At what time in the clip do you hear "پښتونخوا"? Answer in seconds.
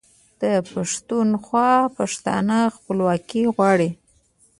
0.71-1.71